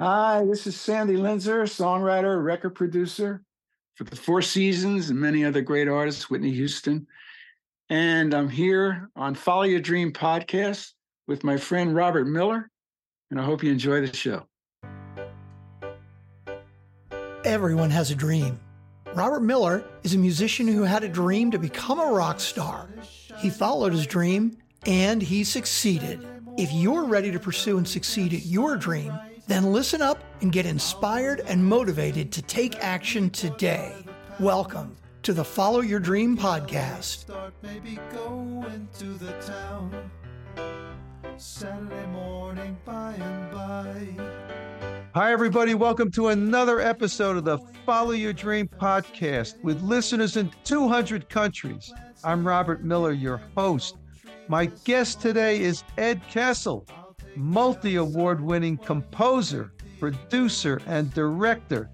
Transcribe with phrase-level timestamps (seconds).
[0.00, 3.44] Hi, this is Sandy Linzer, songwriter, record producer
[3.94, 7.06] for the Four Seasons and many other great artists, Whitney Houston.
[7.88, 10.94] And I'm here on Follow Your Dream podcast
[11.28, 12.68] with my friend Robert Miller.
[13.30, 14.48] And I hope you enjoy the show.
[17.44, 18.58] Everyone has a dream.
[19.14, 22.88] Robert Miller is a musician who had a dream to become a rock star.
[23.38, 26.26] He followed his dream and he succeeded.
[26.58, 29.16] If you're ready to pursue and succeed at your dream,
[29.46, 33.94] then listen up and get inspired and motivated to take action today.
[34.40, 37.26] Welcome to the Follow Your Dream podcast.
[41.36, 44.06] Saturday morning by and by.
[45.14, 45.74] Hi, everybody.
[45.74, 51.92] Welcome to another episode of the Follow Your Dream podcast with listeners in 200 countries.
[52.24, 53.96] I'm Robert Miller, your host.
[54.48, 56.86] My guest today is Ed Kessel,
[57.36, 61.90] multi award winning composer, producer, and director.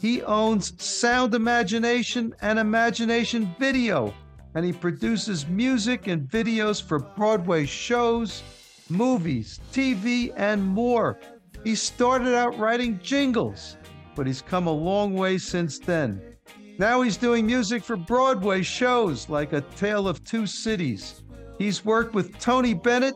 [0.00, 4.12] He owns Sound Imagination and Imagination Video,
[4.54, 8.42] and he produces music and videos for Broadway shows,
[8.88, 11.18] movies, TV, and more.
[11.64, 13.76] He started out writing jingles,
[14.14, 16.20] but he's come a long way since then.
[16.78, 21.22] Now he's doing music for Broadway shows like A Tale of Two Cities.
[21.56, 23.14] He's worked with Tony Bennett,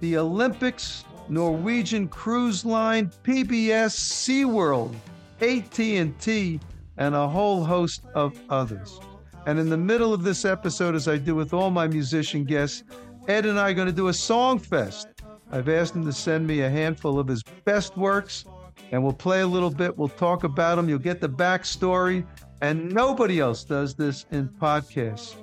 [0.00, 4.94] the Olympics, Norwegian Cruise Line, PBS, SeaWorld,
[5.40, 6.60] AT&T,
[6.96, 9.00] and a whole host of others.
[9.46, 12.82] And in the middle of this episode, as I do with all my musician guests,
[13.28, 15.08] Ed and I are going to do a song fest
[15.50, 18.44] I've asked him to send me a handful of his best works,
[18.92, 19.96] and we'll play a little bit.
[19.96, 20.88] We'll talk about them.
[20.88, 22.26] You'll get the backstory,
[22.60, 25.36] and nobody else does this in podcasts.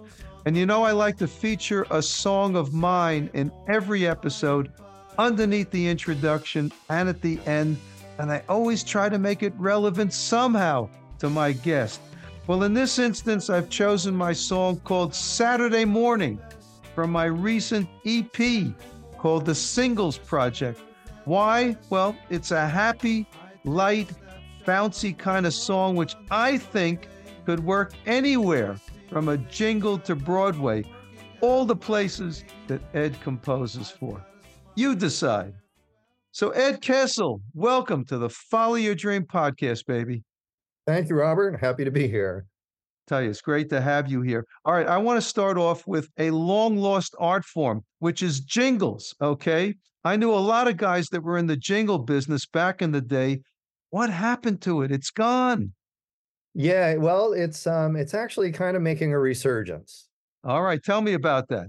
[0.45, 4.71] And you know, I like to feature a song of mine in every episode
[5.17, 7.77] underneath the introduction and at the end.
[8.19, 11.99] And I always try to make it relevant somehow to my guest.
[12.45, 16.39] Well, in this instance, I've chosen my song called Saturday Morning
[16.94, 18.72] from my recent EP,
[19.17, 20.79] called the Singles Project.
[21.25, 21.75] Why?
[21.89, 23.25] Well, it's a happy,
[23.63, 24.11] light,
[24.63, 27.09] bouncy kind of song, which I think
[27.47, 28.78] could work anywhere
[29.09, 30.83] from a jingle to Broadway,
[31.41, 34.25] all the places that Ed composes for.
[34.75, 35.53] You decide.
[36.31, 40.23] So, Ed Kessel, welcome to the Follow Your Dream podcast, baby.
[40.85, 41.59] Thank you, Robert.
[41.59, 42.45] Happy to be here.
[43.07, 44.45] Tell you, it's great to have you here.
[44.66, 48.39] All right, I want to start off with a long lost art form, which is
[48.39, 49.16] jingles.
[49.22, 49.75] Okay.
[50.03, 53.01] I knew a lot of guys that were in the jingle business back in the
[53.01, 53.41] day.
[53.91, 54.91] What happened to it?
[54.91, 55.72] It's gone.
[56.55, 60.07] Yeah, well, it's um it's actually kind of making a resurgence.
[60.43, 61.67] All right, tell me about that.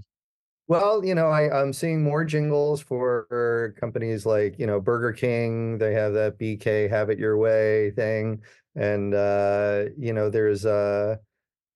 [0.67, 5.77] Well, you know, I, I'm seeing more jingles for companies like, you know, Burger King.
[5.77, 8.41] They have that BK Have It Your Way thing.
[8.75, 11.17] And uh, you know, there's uh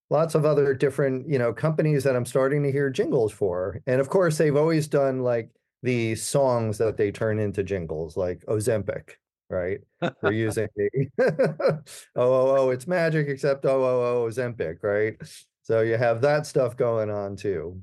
[0.10, 4.02] lots of other different you know companies that i'm starting to hear jingles for and
[4.02, 5.50] of course they've always done like
[5.84, 9.16] the songs that they turn into jingles like ozempic
[9.52, 9.80] right?
[10.22, 11.84] We're using the
[12.16, 15.16] oh oh oh it's magic except oh oh oh ozempic right?
[15.64, 17.82] So you have that stuff going on too.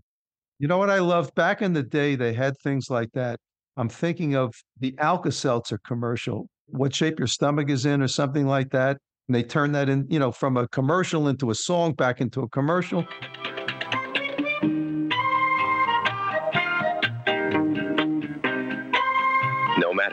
[0.58, 1.34] You know what i loved?
[1.34, 3.38] Back in the day they had things like that.
[3.76, 8.70] I'm thinking of the alka-seltzer commercial what shape your stomach is in or something like
[8.70, 8.98] that.
[9.28, 12.42] And they turn that in, you know, from a commercial into a song, back into
[12.42, 13.06] a commercial.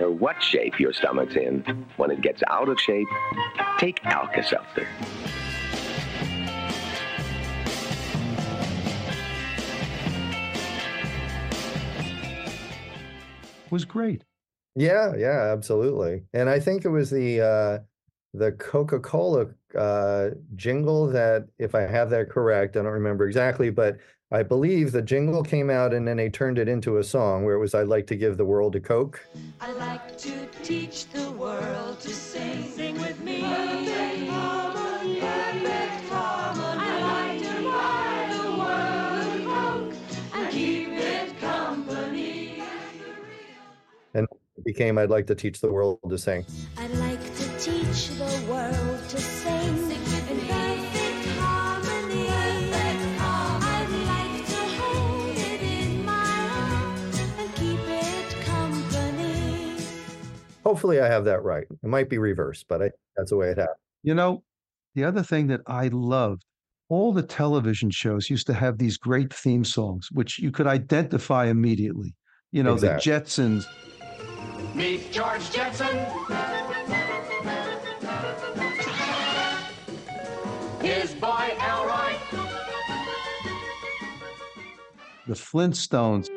[0.06, 3.08] Matter what shape your stomach's in, when it gets out of shape,
[3.78, 4.88] take Alka Seltzer.
[13.72, 14.24] was great.
[14.78, 16.24] Yeah, yeah, absolutely.
[16.34, 17.80] And I think it was the uh
[18.34, 23.98] the Coca-Cola uh, jingle that, if I have that correct, I don't remember exactly, but
[24.32, 27.54] I believe the jingle came out and then they turned it into a song where
[27.54, 29.24] it was "I'd like to give the world a Coke."
[29.62, 32.64] I like to teach the world to sing.
[32.72, 33.42] Sing with me.
[33.42, 35.20] Perfect harmony.
[35.20, 36.82] Perfect harmony.
[36.82, 39.94] I like to buy the world a Coke
[40.34, 42.64] and keep it company.
[44.16, 46.44] And it became "I'd like to teach the world to sing."
[46.78, 48.85] I'd like to teach the world
[60.66, 61.66] Hopefully, I have that right.
[61.70, 63.78] It might be reversed, but I, that's the way it happened.
[64.02, 64.44] You know,
[64.96, 66.44] the other thing that I loved,
[66.90, 71.46] all the television shows used to have these great theme songs, which you could identify
[71.46, 72.16] immediately.
[72.52, 73.12] You know, exactly.
[73.12, 73.66] the Jetsons.
[74.76, 75.88] Meet George Jetson.
[80.82, 82.14] His boy Elroy.
[85.28, 86.30] The Flintstones.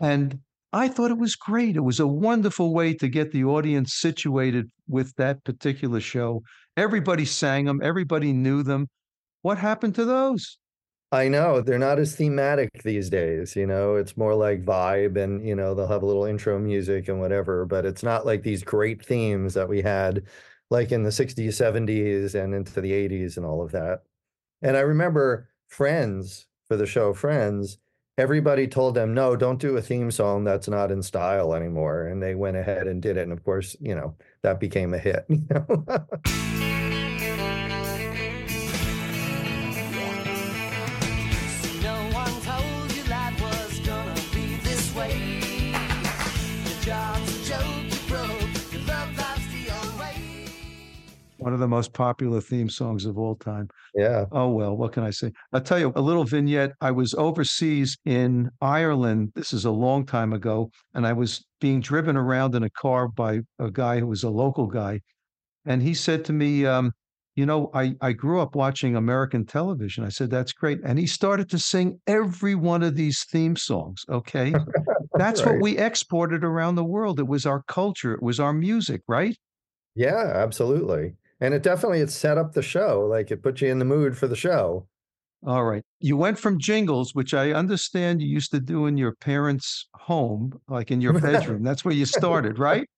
[0.00, 0.40] And
[0.72, 1.76] I thought it was great.
[1.76, 6.42] It was a wonderful way to get the audience situated with that particular show.
[6.76, 8.88] Everybody sang them, everybody knew them.
[9.42, 10.58] What happened to those?
[11.12, 15.46] I know they're not as thematic these days, you know, it's more like vibe and,
[15.46, 18.64] you know, they'll have a little intro music and whatever, but it's not like these
[18.64, 20.24] great themes that we had
[20.68, 24.02] like in the 60s, 70s and into the 80s and all of that.
[24.62, 27.78] And I remember Friends for the show Friends,
[28.18, 32.06] everybody told them, no, don't do a theme song that's not in style anymore.
[32.06, 33.22] And they went ahead and did it.
[33.22, 35.26] And of course, you know, that became a hit.
[35.28, 35.84] You know?
[51.46, 53.68] One of the most popular theme songs of all time.
[53.94, 54.24] yeah.
[54.32, 55.30] Oh, well, what can I say?
[55.52, 56.72] I'll tell you a little vignette.
[56.80, 59.30] I was overseas in Ireland.
[59.36, 60.72] This is a long time ago.
[60.92, 64.28] And I was being driven around in a car by a guy who was a
[64.28, 65.02] local guy.
[65.64, 66.90] And he said to me, um,
[67.36, 70.02] You know, I, I grew up watching American television.
[70.02, 70.80] I said, That's great.
[70.84, 74.02] And he started to sing every one of these theme songs.
[74.08, 74.52] Okay.
[75.14, 77.20] That's what we exported around the world.
[77.20, 79.38] It was our culture, it was our music, right?
[79.94, 81.14] Yeah, absolutely.
[81.40, 83.06] And it definitely it set up the show.
[83.10, 84.86] Like it put you in the mood for the show.
[85.46, 85.82] All right.
[86.00, 90.58] You went from jingles, which I understand you used to do in your parents' home,
[90.68, 91.62] like in your bedroom.
[91.62, 92.88] That's where you started, right?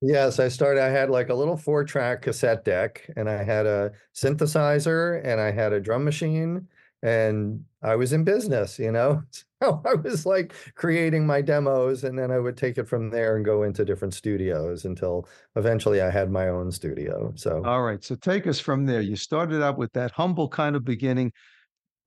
[0.00, 0.82] Yes, I started.
[0.82, 5.40] I had like a little four track cassette deck, and I had a synthesizer, and
[5.40, 6.66] I had a drum machine,
[7.02, 9.22] and I was in business, you know?
[9.62, 13.36] So I was like creating my demos, and then I would take it from there
[13.36, 17.32] and go into different studios until eventually I had my own studio.
[17.36, 18.02] So All right.
[18.02, 19.02] So take us from there.
[19.02, 21.30] You started out with that humble kind of beginning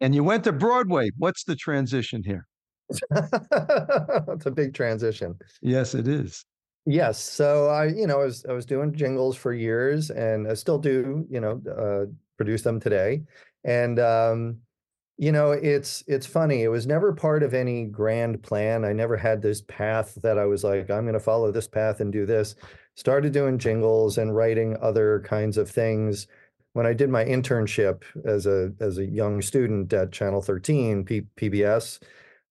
[0.01, 1.09] and you went to Broadway.
[1.17, 2.45] What's the transition here?
[2.89, 5.35] it's a big transition.
[5.61, 6.45] Yes, it is.
[6.85, 7.19] Yes.
[7.19, 10.77] So I, you know, I was I was doing jingles for years and I still
[10.77, 13.23] do, you know, uh, produce them today.
[13.63, 14.57] And um,
[15.17, 16.63] you know, it's it's funny.
[16.63, 18.83] It was never part of any grand plan.
[18.83, 22.01] I never had this path that I was like, I'm going to follow this path
[22.01, 22.55] and do this.
[22.95, 26.27] Started doing jingles and writing other kinds of things.
[26.73, 31.27] When I did my internship as a as a young student at Channel 13 P-
[31.37, 31.99] PBS,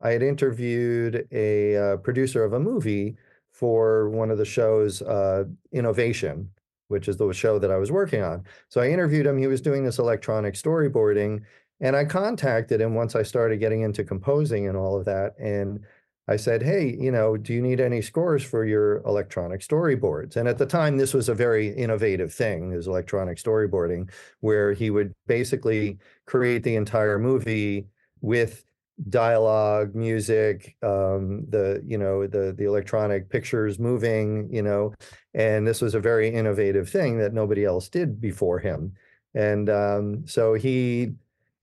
[0.00, 3.16] I had interviewed a uh, producer of a movie
[3.52, 6.50] for one of the shows, uh, Innovation,
[6.88, 8.44] which is the show that I was working on.
[8.68, 9.38] So I interviewed him.
[9.38, 11.42] He was doing this electronic storyboarding,
[11.80, 15.34] and I contacted him once I started getting into composing and all of that.
[15.38, 15.84] And
[16.26, 20.36] I said, Hey, you know, do you need any scores for your electronic storyboards?
[20.36, 24.10] And at the time, this was a very innovative thing, is electronic storyboarding,
[24.40, 27.86] where he would basically create the entire movie
[28.20, 28.64] with
[29.10, 34.94] dialogue music um the you know the the electronic pictures moving you know
[35.34, 38.92] and this was a very innovative thing that nobody else did before him
[39.34, 41.12] and um so he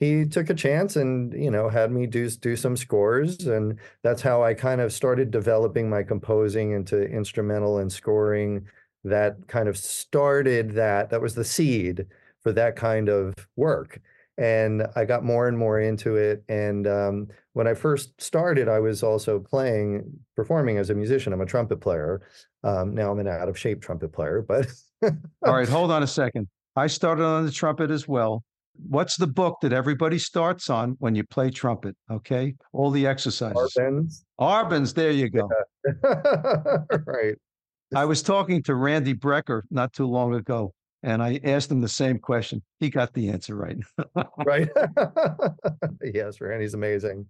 [0.02, 4.22] he took a chance and you know had me do do some scores and that's
[4.22, 8.66] how I kind of started developing my composing into instrumental and scoring
[9.04, 12.08] that kind of started that that was the seed
[12.42, 14.02] for that kind of work
[14.38, 16.44] and I got more and more into it.
[16.50, 21.32] And um, when I first started, I was also playing, performing as a musician.
[21.32, 22.22] I'm a trumpet player.
[22.64, 24.68] Um, now I'm an out of shape trumpet player, but
[25.04, 26.48] All right, hold on a second.
[26.76, 28.44] I started on the trumpet as well.
[28.76, 31.96] What's the book that everybody starts on when you play trumpet?
[32.10, 32.56] Okay.
[32.74, 33.76] All the exercises.
[33.78, 34.24] Arbenz.
[34.40, 35.50] Arbans, there you go.
[37.06, 37.36] right.
[37.94, 40.74] I was talking to Randy Brecker not too long ago,
[41.04, 42.62] and I asked him the same question.
[42.80, 43.78] He got the answer right.
[44.46, 44.70] right
[46.02, 47.26] yes randy's amazing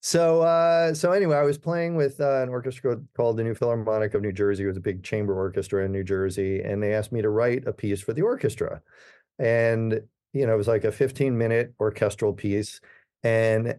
[0.00, 4.14] so uh so anyway i was playing with uh, an orchestra called the new philharmonic
[4.14, 7.12] of new jersey it was a big chamber orchestra in new jersey and they asked
[7.12, 8.80] me to write a piece for the orchestra
[9.38, 10.00] and
[10.32, 12.80] you know it was like a 15 minute orchestral piece
[13.22, 13.74] and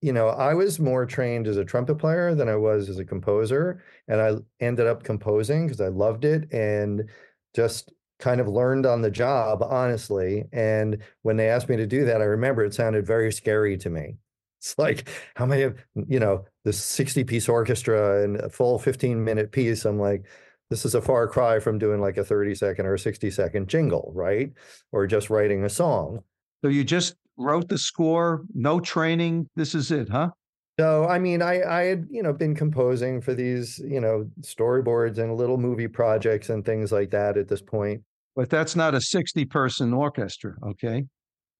[0.00, 3.04] you know i was more trained as a trumpet player than i was as a
[3.04, 7.08] composer and i ended up composing because i loved it and
[7.54, 10.44] just kind of learned on the job, honestly.
[10.52, 13.90] And when they asked me to do that, I remember it sounded very scary to
[13.90, 14.16] me.
[14.60, 15.74] It's like, how many,
[16.06, 19.84] you know, this 60 piece orchestra and a full 15 minute piece?
[19.84, 20.26] I'm like,
[20.70, 24.12] this is a far cry from doing like a 30 second or 60 second jingle,
[24.14, 24.52] right?
[24.92, 26.20] Or just writing a song.
[26.64, 29.48] so you just wrote the score, no training.
[29.56, 30.30] This is it, huh?
[30.78, 35.18] So I mean, I I had you know been composing for these you know storyboards
[35.18, 38.02] and little movie projects and things like that at this point.
[38.36, 41.04] But that's not a 60 person orchestra, okay?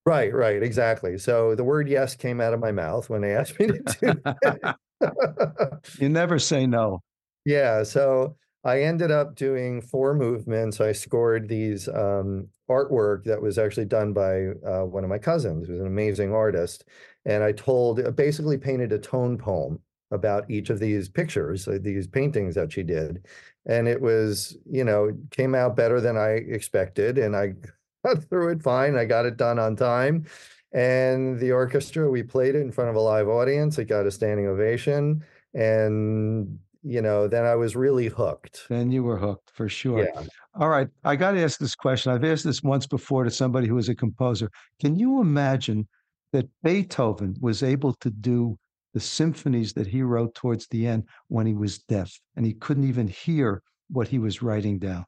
[0.07, 1.19] Right, right, exactly.
[1.19, 4.21] So the word yes came out of my mouth when they asked me to do
[4.25, 4.77] that.
[5.99, 7.01] You never say no.
[7.45, 10.81] Yeah, so I ended up doing four movements.
[10.81, 15.67] I scored these um, artwork that was actually done by uh, one of my cousins,
[15.67, 16.85] who's an amazing artist.
[17.25, 21.79] And I told, uh, basically painted a tone poem about each of these pictures, uh,
[21.81, 23.27] these paintings that she did.
[23.67, 27.17] And it was, you know, came out better than I expected.
[27.17, 27.55] And I
[28.05, 28.97] got through it fine.
[28.97, 30.27] I got it done on time.
[30.73, 33.79] And the orchestra, we played it in front of a live audience.
[33.79, 35.25] It got a standing ovation.
[35.55, 38.67] And, you know, then I was really hooked.
[38.69, 40.05] Then you were hooked for sure.
[40.05, 40.23] Yeah.
[40.55, 40.89] All right.
[41.05, 42.13] I got to ask this question.
[42.13, 44.51] I've asked this once before to somebody who is a composer.
[44.81, 45.87] Can you imagine
[46.33, 48.59] that Beethoven was able to do
[48.95, 52.89] the symphonies that he wrote towards the end when he was deaf and he couldn't
[52.89, 55.05] even hear what he was writing down?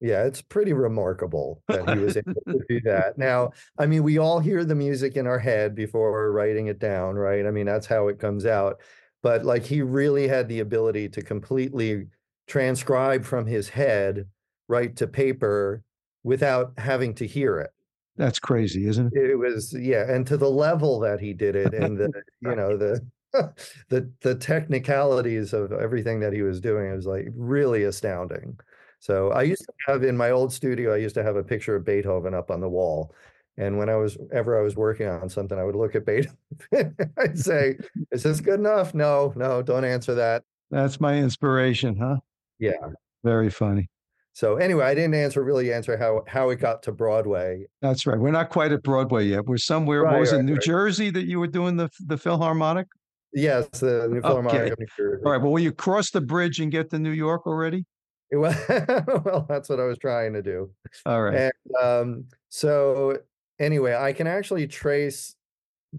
[0.00, 3.18] Yeah, it's pretty remarkable that he was able to do that.
[3.18, 6.80] Now, I mean, we all hear the music in our head before we're writing it
[6.80, 7.46] down, right?
[7.46, 8.80] I mean, that's how it comes out.
[9.22, 12.06] But like he really had the ability to completely
[12.46, 14.26] transcribe from his head
[14.68, 15.82] right to paper
[16.24, 17.70] without having to hear it.
[18.16, 19.30] That's crazy, isn't it?
[19.30, 22.76] It was, yeah, and to the level that he did it and the, you know,
[22.76, 23.00] the
[23.88, 28.58] the the technicalities of everything that he was doing it was like really astounding.
[28.98, 31.74] So I used to have in my old studio, I used to have a picture
[31.74, 33.14] of Beethoven up on the wall.
[33.58, 36.96] And when I was ever I was working on something, I would look at Beethoven.
[37.18, 37.76] I'd say,
[38.10, 40.44] "Is this good enough?" No, no, don't answer that.
[40.70, 42.16] That's my inspiration, huh?
[42.58, 42.88] Yeah.
[43.24, 43.90] Very funny.
[44.34, 47.66] So anyway, I didn't answer really answer how how it got to Broadway.
[47.82, 48.18] That's right.
[48.18, 49.44] We're not quite at Broadway yet.
[49.44, 50.02] We're somewhere.
[50.02, 50.62] Right, was it, New right.
[50.62, 52.86] Jersey, that you were doing the the Philharmonic?
[53.34, 55.22] Yes, the New Philharmonic New Jersey.
[55.24, 55.40] All right.
[55.40, 57.84] Well, will you cross the bridge and get to New York already?
[58.30, 58.52] Well,
[59.48, 60.70] that's what I was trying to do.
[61.04, 61.34] All right.
[61.34, 63.18] And um, so
[63.62, 65.36] anyway, I can actually trace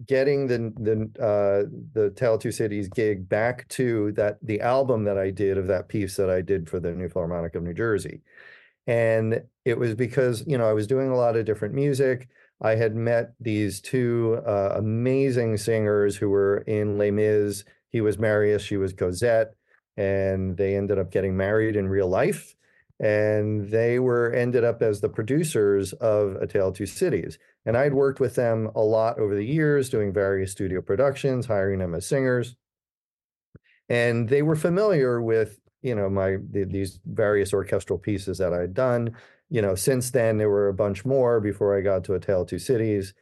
[0.05, 5.17] getting the the uh, the Tale Two Cities gig back to that the album that
[5.17, 8.22] I did of that piece that I did for the New Philharmonic of New Jersey,
[8.86, 12.27] and it was because you know I was doing a lot of different music.
[12.62, 17.63] I had met these two uh, amazing singers who were in Les Mis.
[17.89, 19.53] He was Marius, she was Cosette,
[19.98, 22.55] and they ended up getting married in real life
[23.00, 27.38] and they were ended up as the producers of A Tale of Two Cities.
[27.65, 31.79] And I'd worked with them a lot over the years, doing various studio productions, hiring
[31.79, 32.55] them as singers.
[33.89, 38.74] And they were familiar with, you know, my the, these various orchestral pieces that I'd
[38.74, 39.15] done.
[39.50, 42.41] You know, since then there were a bunch more before I got to A Tale
[42.41, 43.13] of Two Cities.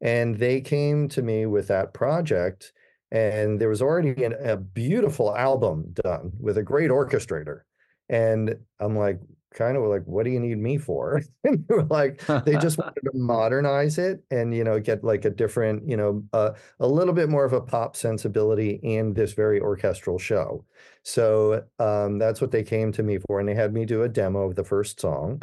[0.00, 2.72] And they came to me with that project.
[3.10, 7.62] And there was already an, a beautiful album done with a great orchestrator.
[8.08, 9.18] And I'm like,
[9.54, 11.22] kind of like, what do you need me for?
[11.44, 15.24] and they were like, they just wanted to modernize it and, you know, get like
[15.24, 16.50] a different, you know, uh,
[16.80, 20.64] a little bit more of a pop sensibility in this very orchestral show.
[21.02, 23.40] So um, that's what they came to me for.
[23.40, 25.42] And they had me do a demo of the first song.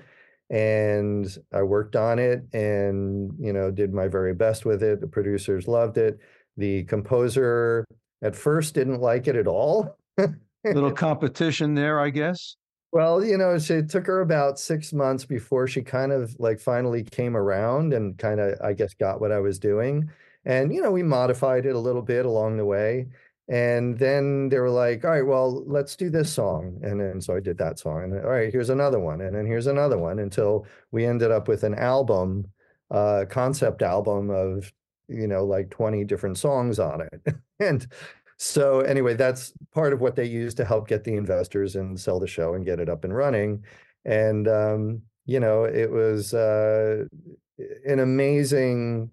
[0.49, 5.01] And I worked on it and, you know, did my very best with it.
[5.01, 6.19] The producers loved it.
[6.57, 7.83] The composer
[8.21, 9.97] at first didn't like it at all.
[10.63, 12.55] Little competition there, I guess.
[12.91, 16.59] Well, you know, she- it took her about six months before she kind of like
[16.59, 20.09] finally came around and kind of, I guess, got what I was doing.
[20.45, 23.07] And, you know, we modified it a little bit along the way.
[23.47, 26.79] And then they were like, all right, well, let's do this song.
[26.83, 28.03] And then so I did that song.
[28.03, 29.21] And all right, here's another one.
[29.21, 32.45] And then here's another one until we ended up with an album,
[32.91, 34.71] uh, concept album of,
[35.07, 37.35] you know, like 20 different songs on it.
[37.59, 37.87] and
[38.37, 42.19] so anyway, that's part of what they use to help get the investors and sell
[42.19, 43.63] the show and get it up and running.
[44.03, 47.05] And um, you know, it was uh,
[47.85, 49.11] an amazing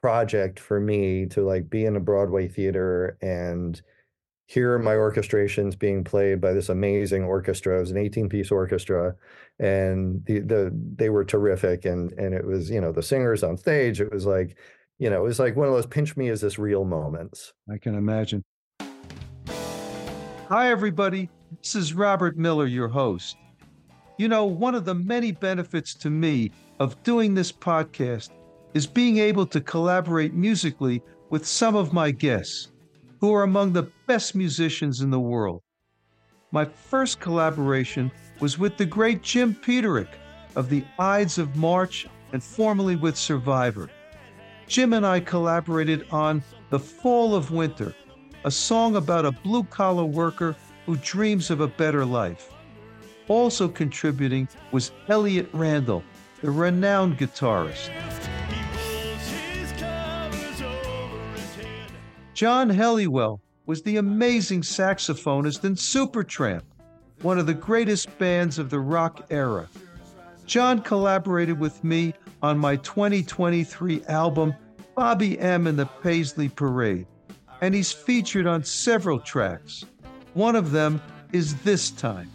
[0.00, 3.80] project for me to like be in a Broadway theater and
[4.46, 7.76] hear my orchestrations being played by this amazing orchestra.
[7.76, 9.14] It was an 18-piece orchestra,
[9.58, 11.84] and the the they were terrific.
[11.84, 14.00] And and it was, you know, the singers on stage.
[14.00, 14.56] It was like,
[14.98, 17.52] you know, it was like one of those pinch me is this real moments.
[17.70, 18.44] I can imagine.
[20.48, 21.30] Hi, everybody.
[21.60, 23.36] This is Robert Miller, your host.
[24.18, 28.30] You know, one of the many benefits to me of doing this podcast
[28.74, 32.70] is being able to collaborate musically with some of my guests
[33.20, 35.62] who are among the best musicians in the world.
[36.52, 40.10] My first collaboration was with the great Jim Peterick
[40.54, 43.90] of the Ides of March and formerly with Survivor.
[44.66, 47.94] Jim and I collaborated on The Fall of Winter,
[48.44, 50.56] a song about a blue collar worker
[50.86, 52.50] who dreams of a better life.
[53.28, 56.02] Also contributing was Elliot Randall,
[56.40, 57.90] the renowned guitarist.
[62.34, 66.62] John Helliwell was the amazing saxophonist in Supertramp,
[67.22, 69.68] one of the greatest bands of the rock era.
[70.44, 72.12] John collaborated with me
[72.44, 74.54] on my 2023 album,
[74.94, 75.66] Bobby M.
[75.66, 77.06] and the Paisley Parade,
[77.62, 79.86] and he's featured on several tracks.
[80.34, 81.00] One of them
[81.32, 82.30] is This Time.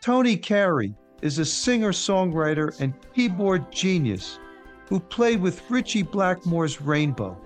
[0.00, 4.38] Tony Carey is a singer songwriter and keyboard genius
[4.86, 7.36] who played with Ritchie Blackmore's Rainbow.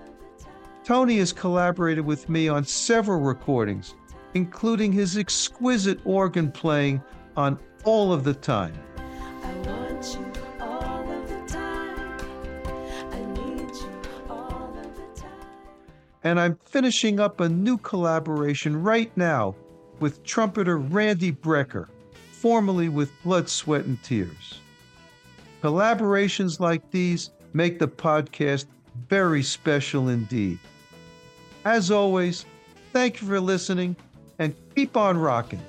[0.83, 3.95] Tony has collaborated with me on several recordings,
[4.35, 7.01] including his exquisite organ playing
[7.37, 8.73] on All of the Time.
[9.41, 12.19] I want you all of the time.
[13.11, 15.31] I need you all of the time.
[16.23, 19.55] And I'm finishing up a new collaboration right now
[20.01, 21.87] with trumpeter Randy Brecker,
[22.33, 24.59] formerly with Blood, Sweat, and Tears.
[25.63, 28.65] Collaborations like these make the podcast
[29.07, 30.59] very special indeed.
[31.63, 32.45] As always,
[32.91, 33.95] thank you for listening
[34.39, 35.61] and keep on rocking.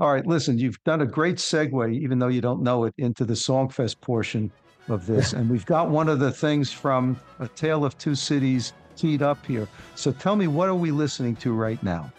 [0.00, 3.24] All right, listen, you've done a great segue, even though you don't know it, into
[3.24, 4.52] the Songfest portion
[4.88, 5.32] of this.
[5.32, 9.44] and we've got one of the things from A Tale of Two Cities teed up
[9.44, 9.66] here.
[9.96, 12.12] So tell me, what are we listening to right now?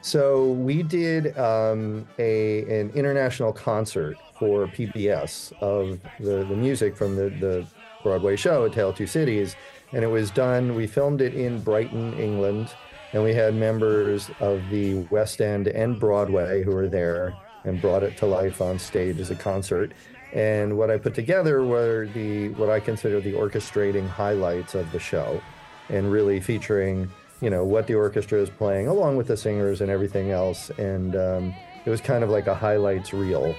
[0.00, 7.14] So we did um, a an international concert for PBS of the, the music from
[7.14, 7.64] the, the
[8.02, 9.54] Broadway show, A Tale of Two Cities.
[9.92, 12.74] And it was done, we filmed it in Brighton, England.
[13.12, 18.02] And we had members of the West End and Broadway who were there and brought
[18.02, 19.92] it to life on stage as a concert.
[20.32, 24.98] And what I put together were the what I consider the orchestrating highlights of the
[24.98, 25.40] show
[25.88, 27.08] and really featuring
[27.40, 31.16] you know what the orchestra is playing along with the singers and everything else and
[31.16, 33.54] um, it was kind of like a highlights reel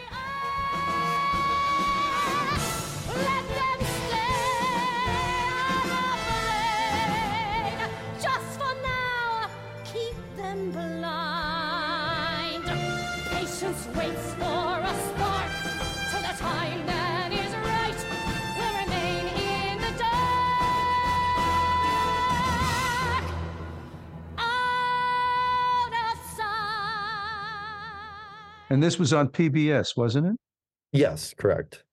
[28.74, 30.36] And this was on PBS, wasn't it?
[30.94, 31.84] yes correct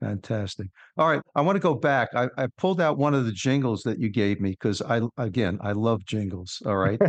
[0.00, 0.68] Fantastic.
[0.96, 2.10] All right, I want to go back.
[2.14, 5.58] I, I pulled out one of the jingles that you gave me because I, again,
[5.60, 6.62] I love jingles.
[6.64, 7.00] All right.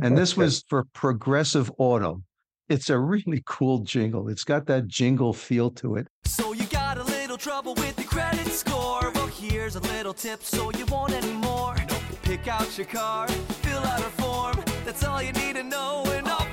[0.00, 2.22] and this was for Progressive Auto.
[2.68, 4.28] It's a really cool jingle.
[4.28, 6.06] It's got that jingle feel to it.
[6.24, 9.10] So you got a little trouble with your credit score.
[9.16, 11.74] Well, here's a little tip so you won't anymore.
[12.22, 14.62] Pick out your car, fill out a form.
[14.84, 16.45] That's all you need to know, and off you'll go.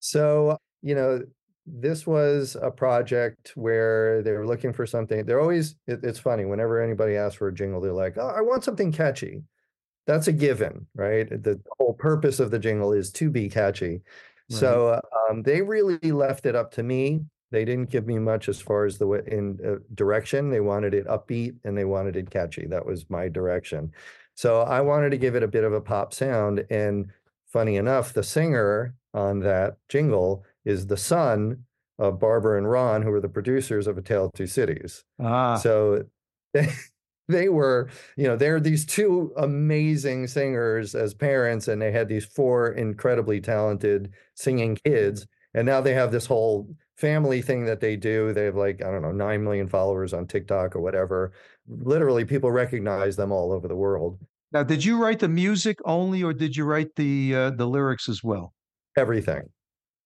[0.00, 1.22] so you know
[1.64, 6.44] this was a project where they were looking for something they're always it, it's funny
[6.44, 9.42] whenever anybody asks for a jingle they're like oh i want something catchy
[10.06, 14.02] that's a given right the whole purpose of the jingle is to be catchy
[14.50, 18.48] so uh, um, they really left it up to me they didn't give me much
[18.48, 20.50] as far as the way in uh, direction.
[20.50, 22.66] They wanted it upbeat and they wanted it catchy.
[22.66, 23.92] That was my direction.
[24.36, 27.06] So i wanted to give it a bit of a pop sound and
[27.46, 31.64] funny enough the singer on that jingle is the son
[32.00, 35.04] of barbara and ron who were the producers of a tale of two cities.
[35.22, 36.04] Ah, so
[36.52, 36.68] they,
[37.28, 42.24] they were, you know, they're these two amazing singers as parents, and they had these
[42.24, 45.26] four incredibly talented singing kids.
[45.54, 48.32] And now they have this whole family thing that they do.
[48.32, 51.32] They have like, I don't know, 9 million followers on TikTok or whatever.
[51.68, 54.18] Literally, people recognize them all over the world.
[54.52, 58.08] now, did you write the music only, or did you write the uh, the lyrics
[58.08, 58.52] as well?
[58.96, 59.42] Everything.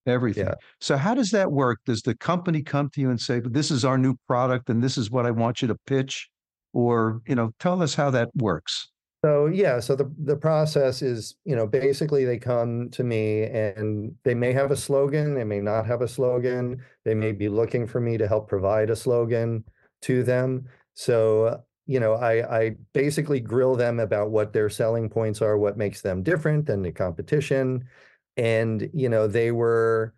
[0.06, 0.46] Everything.
[0.46, 0.54] Yeah.
[0.80, 1.80] So how does that work?
[1.84, 4.96] Does the company come to you and say, "This is our new product, and this
[4.96, 6.28] is what I want you to pitch,"
[6.72, 8.88] or you know, tell us how that works?
[9.24, 14.14] So yeah, so the the process is, you know, basically they come to me and
[14.22, 17.86] they may have a slogan, they may not have a slogan, they may be looking
[17.88, 19.64] for me to help provide a slogan
[20.02, 20.68] to them.
[20.94, 25.76] So, you know, I I basically grill them about what their selling points are, what
[25.76, 27.88] makes them different than the competition.
[28.36, 30.14] And, you know, they were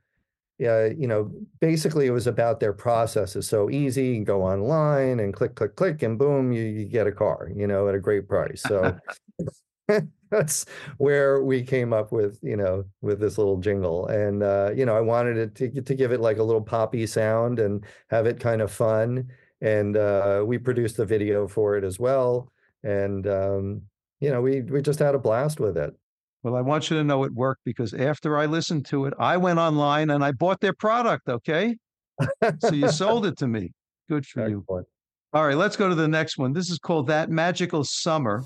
[0.65, 4.09] uh, you know, basically it was about their process is so easy.
[4.09, 7.67] You go online and click, click, click, and boom, you, you get a car, you
[7.67, 8.63] know, at a great price.
[8.63, 8.97] So
[10.31, 10.67] that's
[10.99, 14.07] where we came up with, you know, with this little jingle.
[14.07, 17.07] And uh, you know, I wanted it to to give it like a little poppy
[17.07, 19.31] sound and have it kind of fun.
[19.61, 22.51] And uh, we produced the video for it as well.
[22.83, 23.83] And um,
[24.21, 25.95] you know, we we just had a blast with it.
[26.43, 29.37] Well, I want you to know it worked because after I listened to it, I
[29.37, 31.29] went online and I bought their product.
[31.29, 31.77] Okay.
[32.61, 33.73] so you sold it to me.
[34.09, 34.65] Good for you.
[35.33, 36.53] All right, let's go to the next one.
[36.53, 38.43] This is called That Magical Summer.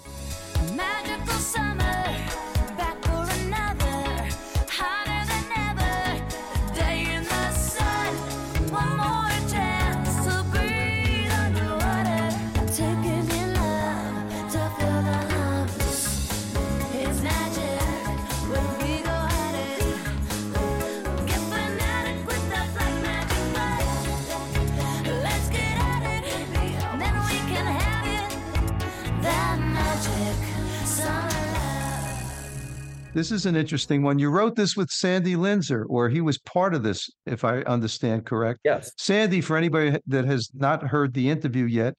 [33.14, 34.18] This is an interesting one.
[34.18, 38.27] You wrote this with Sandy Linzer, or he was part of this, if I understand
[38.27, 38.59] correct.
[38.64, 38.90] Yes.
[38.98, 41.94] Sandy, for anybody that has not heard the interview yet,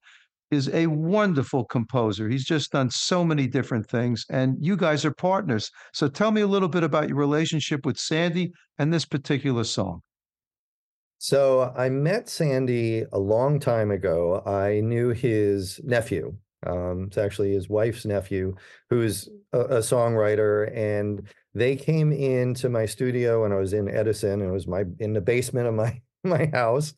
[0.51, 2.27] is a wonderful composer.
[2.27, 5.71] He's just done so many different things, and you guys are partners.
[5.93, 10.01] So tell me a little bit about your relationship with Sandy and this particular song.
[11.17, 14.43] So I met Sandy a long time ago.
[14.45, 16.35] I knew his nephew.
[16.65, 18.55] Um, it's actually his wife's nephew,
[18.89, 24.41] who's a, a songwriter, and they came into my studio when I was in Edison.
[24.41, 26.93] And it was my in the basement of my my house,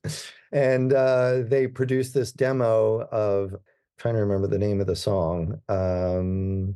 [0.51, 3.56] and uh, they produced this demo of.
[3.97, 5.60] trying to remember the name of the song.
[5.69, 6.75] Um,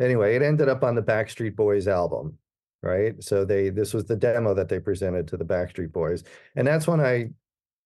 [0.00, 2.38] anyway, it ended up on the Backstreet Boys album,
[2.82, 3.22] right?
[3.22, 6.24] So they this was the demo that they presented to the Backstreet Boys,
[6.56, 7.30] and that's when I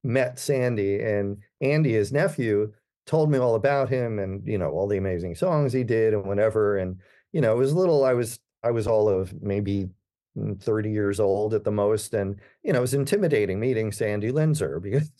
[0.03, 2.73] met Sandy and Andy, his nephew,
[3.09, 6.25] told me all about him and you know all the amazing songs he did and
[6.25, 6.77] whatever.
[6.77, 7.01] And
[7.33, 8.05] you know, it was little.
[8.05, 9.89] I was I was all of maybe
[10.37, 14.31] mm, 30 years old at the most, and you know, it was intimidating meeting Sandy
[14.31, 15.11] Linzer because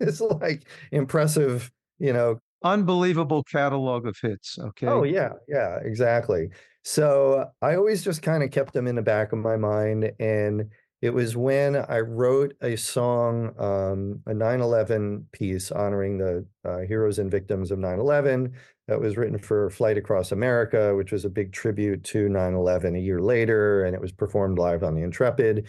[0.00, 4.58] it's like impressive, you know, Unbelievable catalog of hits.
[4.58, 4.86] Okay.
[4.86, 6.48] Oh yeah, yeah, exactly.
[6.82, 10.70] So I always just kind of kept them in the back of my mind, and
[11.04, 17.18] it was when I wrote a song, um, a 9/11 piece honoring the uh, heroes
[17.18, 18.54] and victims of 9/11
[18.88, 23.00] that was written for Flight Across America, which was a big tribute to 9/11 a
[23.00, 25.66] year later, and it was performed live on the Intrepid.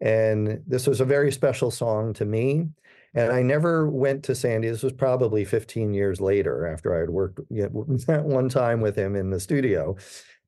[0.00, 2.68] And this was a very special song to me.
[3.12, 4.70] And I never went to Sandy.
[4.70, 8.80] This was probably 15 years later after I had worked you know, that one time
[8.80, 9.96] with him in the studio.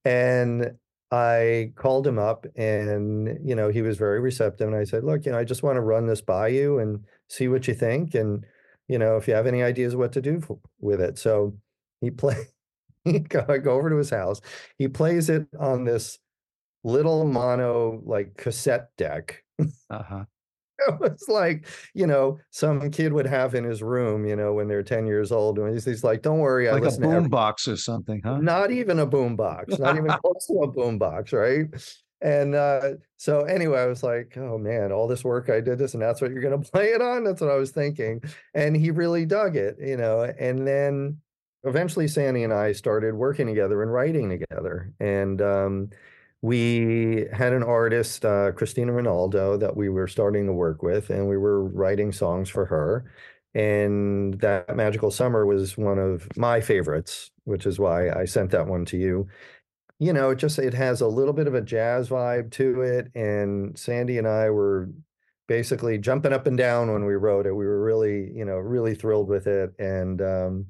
[0.06, 0.78] And
[1.10, 4.68] I called him up and, you know, he was very receptive.
[4.68, 7.04] And I said, look, you know, I just want to run this by you and
[7.28, 8.14] see what you think.
[8.14, 8.44] And,
[8.88, 11.18] you know, if you have any ideas what to do f- with it.
[11.18, 11.54] So
[12.00, 12.36] he play,
[13.04, 14.40] he go over to his house.
[14.78, 16.18] He plays it on this
[16.84, 19.42] little mono like cassette deck
[19.90, 20.24] Uh-huh.
[20.88, 24.68] it was like you know some kid would have in his room you know when
[24.68, 27.08] they're 10 years old and he's, he's like don't worry I Like a listen to
[27.08, 28.38] every-" boom box or something, huh?
[28.38, 31.66] not even a boom box not even close to a boom box right
[32.22, 35.94] and uh so anyway i was like oh man all this work i did this
[35.94, 38.22] and that's what you're going to play it on that's what i was thinking
[38.54, 41.16] and he really dug it you know and then
[41.64, 45.90] eventually sandy and i started working together and writing together and um
[46.42, 51.28] we had an artist, uh, Christina Ronaldo, that we were starting to work with, and
[51.28, 53.12] we were writing songs for her.
[53.54, 58.66] And that Magical Summer was one of my favorites, which is why I sent that
[58.68, 59.28] one to you.
[59.98, 63.10] You know, it just it has a little bit of a jazz vibe to it,
[63.14, 64.88] and Sandy and I were
[65.46, 67.52] basically jumping up and down when we wrote it.
[67.52, 70.66] We were really, you know, really thrilled with it, and um,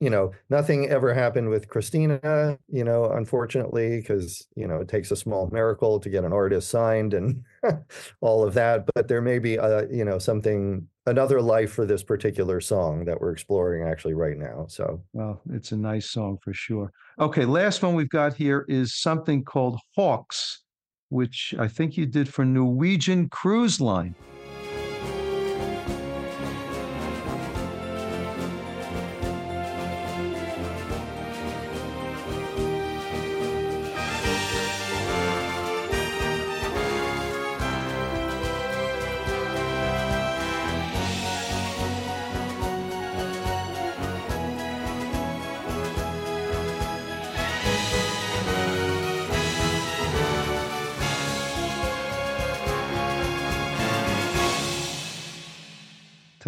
[0.00, 5.10] you know, nothing ever happened with Christina, you know, unfortunately, because, you know, it takes
[5.10, 7.42] a small miracle to get an artist signed and
[8.20, 8.88] all of that.
[8.94, 13.20] But there may be, uh, you know, something, another life for this particular song that
[13.20, 14.66] we're exploring actually right now.
[14.68, 16.92] So, Well, it's a nice song for sure.
[17.18, 20.62] Okay, last one we've got here is something called Hawks,
[21.08, 24.14] which I think you did for Norwegian Cruise Line.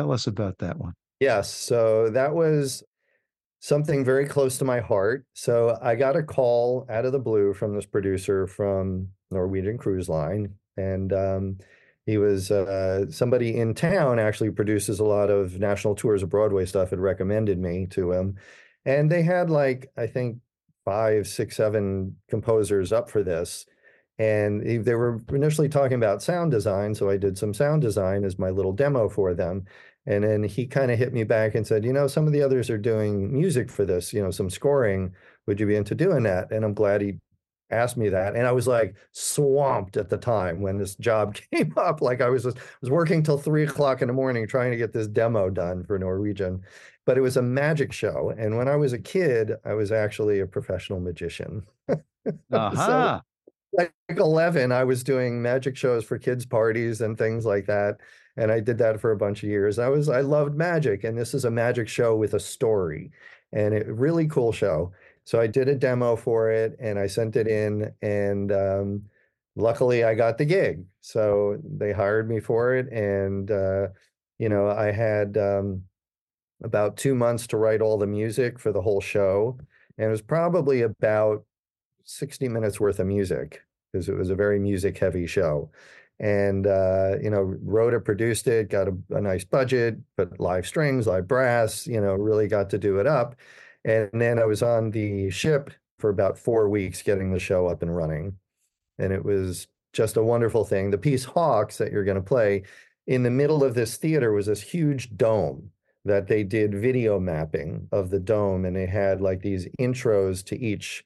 [0.01, 0.95] Tell us about that one.
[1.21, 1.53] Yes.
[1.53, 2.83] So that was
[3.59, 5.27] something very close to my heart.
[5.35, 10.09] So I got a call out of the blue from this producer from Norwegian Cruise
[10.09, 10.55] Line.
[10.79, 11.59] And um,
[12.07, 16.65] he was uh, somebody in town actually produces a lot of national tours of Broadway
[16.65, 18.37] stuff, had recommended me to him.
[18.87, 20.39] And they had like, I think,
[20.87, 23.67] five, six, seven composers up for this.
[24.19, 26.95] And they were initially talking about sound design.
[26.95, 29.67] So I did some sound design as my little demo for them.
[30.07, 32.43] And then he kind of hit me back and said, you know, some of the
[32.43, 35.15] others are doing music for this, you know, some scoring.
[35.47, 36.51] Would you be into doing that?
[36.51, 37.19] And I'm glad he
[37.71, 38.35] asked me that.
[38.35, 42.01] And I was like swamped at the time when this job came up.
[42.01, 44.77] Like I was just I was working till three o'clock in the morning trying to
[44.77, 46.63] get this demo done for Norwegian.
[47.07, 48.33] But it was a magic show.
[48.37, 51.67] And when I was a kid, I was actually a professional magician.
[51.89, 52.03] Aha.
[52.53, 53.21] Uh-huh.
[53.73, 57.97] like 11 i was doing magic shows for kids parties and things like that
[58.37, 59.79] and i did that for a bunch of years.
[59.79, 63.11] I was i loved magic and this is a magic show with a story
[63.53, 64.93] and it really cool show.
[65.25, 69.03] So i did a demo for it and i sent it in and um,
[69.57, 70.85] luckily i got the gig.
[71.01, 73.89] So they hired me for it and uh,
[74.39, 75.83] you know i had um,
[76.63, 79.59] about two months to write all the music for the whole show
[79.99, 81.45] and it was probably about
[82.05, 83.63] 60 minutes worth of music
[83.93, 85.71] because it was a very music heavy show
[86.21, 87.57] and uh, you know
[87.93, 92.15] it produced it got a, a nice budget put live strings live brass you know
[92.15, 93.35] really got to do it up.
[93.85, 97.83] And then i was on the ship for about four weeks getting the show up
[97.83, 98.37] and running.
[98.99, 100.91] And it was just a wonderful thing.
[100.91, 102.65] The piece hawks that you're going to play
[103.07, 105.71] in the middle of this theater was this huge dome
[106.05, 110.59] that they did video mapping of the dome and they had like these intros to
[110.59, 111.05] each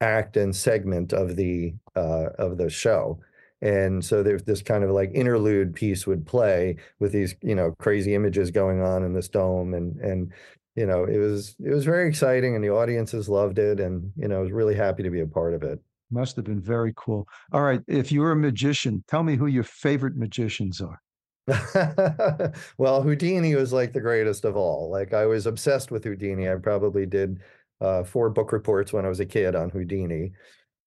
[0.00, 3.20] act and segment of the uh, of the show.
[3.62, 7.72] And so there's this kind of like interlude piece would play with these, you know,
[7.78, 9.74] crazy images going on in this dome.
[9.74, 10.32] And and
[10.76, 13.80] you know, it was it was very exciting and the audiences loved it.
[13.80, 15.78] And, you know, I was really happy to be a part of it.
[16.10, 17.28] Must have been very cool.
[17.52, 17.80] All right.
[17.86, 21.00] If you're a magician, tell me who your favorite magicians are.
[22.78, 24.90] well, Houdini was like the greatest of all.
[24.90, 26.48] Like I was obsessed with Houdini.
[26.48, 27.40] I probably did
[27.80, 30.32] uh, four book reports when I was a kid on Houdini.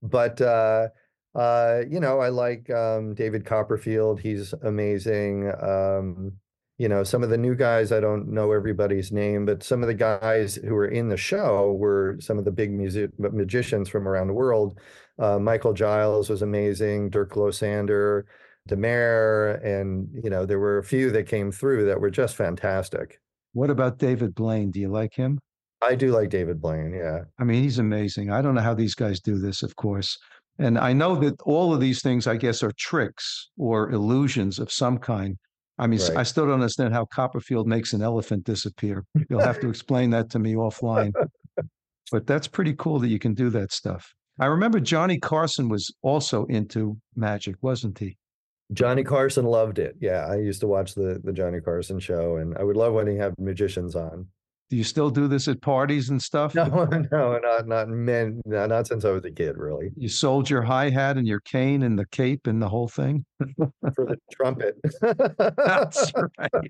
[0.02, 0.90] But uh,
[1.36, 4.20] uh, you know, I like um, David Copperfield.
[4.20, 5.52] He's amazing.
[5.62, 6.34] Um,
[6.78, 9.88] you know, some of the new guys, I don't know everybody's name, but some of
[9.88, 14.08] the guys who were in the show were some of the big music magicians from
[14.08, 14.80] around the world.
[15.20, 17.10] Uh, Michael Giles was amazing.
[17.10, 18.24] Dirk Losander,
[18.68, 23.20] Demare, and you know, there were a few that came through that were just fantastic.
[23.54, 24.72] What about David Blaine?
[24.72, 25.40] Do you like him?
[25.82, 26.94] I do like David Blaine.
[26.94, 27.26] Yeah.
[27.40, 28.32] I mean, he's amazing.
[28.32, 30.18] I don't know how these guys do this, of course.
[30.60, 34.72] And I know that all of these things, I guess, are tricks or illusions of
[34.72, 35.38] some kind.
[35.80, 36.28] I mean, s- I Right.
[36.28, 39.04] still don't understand how Copperfield makes an elephant disappear.
[39.30, 41.12] You'll have to explain that to me offline.
[42.12, 44.14] But that's pretty cool that you can do that stuff.
[44.40, 48.18] I remember Johnny Carson was also into magic, wasn't he?
[48.72, 49.96] Johnny Carson loved it.
[50.00, 53.08] Yeah, I used to watch the the Johnny Carson show, and I would love when
[53.08, 54.28] he had magicians on.
[54.70, 56.56] Do you still do this at parties and stuff?
[56.64, 59.92] No, no, not not men, no, not since I was a kid, really.
[59.96, 63.26] You sold your hi hat and your cane and the cape and the whole thing?
[63.38, 64.76] For the trumpet.
[65.02, 66.52] That's right.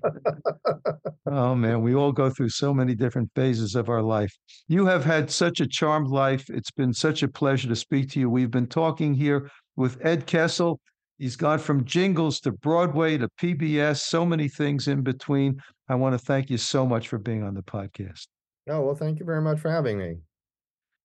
[1.26, 4.36] Oh man, we all go through so many different phases of our life.
[4.68, 6.50] You have had such a charmed life.
[6.50, 8.28] It's been such a pleasure to speak to you.
[8.28, 10.80] We've been talking here with Ed Kessel.
[11.24, 15.58] He's gone from jingles to Broadway to PBS, so many things in between.
[15.88, 18.26] I want to thank you so much for being on the podcast.
[18.68, 20.16] Oh, well, thank you very much for having me.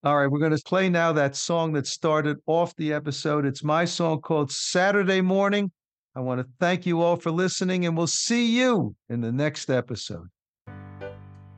[0.03, 3.45] All right, we're going to play now that song that started off the episode.
[3.45, 5.71] It's my song called Saturday Morning.
[6.13, 9.69] I want to thank you all for listening, and we'll see you in the next
[9.69, 10.27] episode.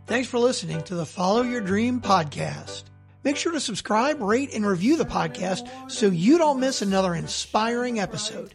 [0.05, 2.90] Thanks for listening to the Follow Your Dream podcast.
[3.23, 7.99] Make sure to subscribe, rate, and review the podcast so you don't miss another inspiring
[7.99, 8.53] episode.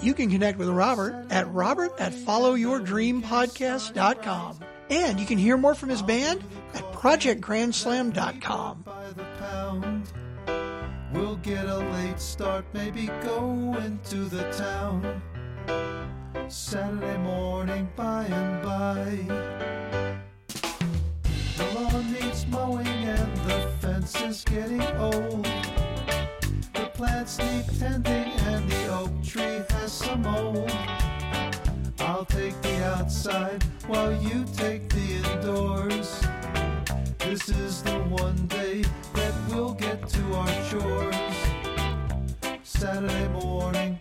[0.00, 4.60] You can connect with Robert at robert at followyourdreampodcast.com.
[4.88, 8.84] And you can hear more from his band at projectgrandslam.com.
[11.12, 15.20] We'll get a late start, maybe go into the town.
[16.48, 19.18] Saturday morning by and by.
[21.56, 22.86] The lawn needs mowing
[24.26, 25.44] is getting old.
[26.74, 30.70] The plants need tending and the oak tree has some mold.
[32.00, 36.20] I'll take the outside while you take the indoors.
[37.18, 38.82] This is the one day
[39.14, 41.16] that we'll get to our chores.
[42.64, 44.00] Saturday morning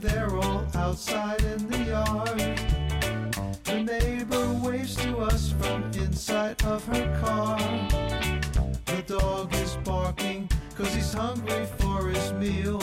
[0.00, 2.38] they're all outside in the yard.
[3.64, 7.58] The neighbor waves to us from inside of her car.
[8.86, 12.80] The dog is barking cause he's hungry for his meal.